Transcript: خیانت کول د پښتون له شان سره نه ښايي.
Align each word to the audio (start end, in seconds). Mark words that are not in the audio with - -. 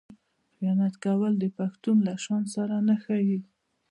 خیانت 0.53 0.93
کول 1.05 1.33
د 1.39 1.45
پښتون 1.57 1.97
له 2.07 2.13
شان 2.23 2.43
سره 2.55 2.75
نه 2.87 2.95
ښايي. 3.03 3.39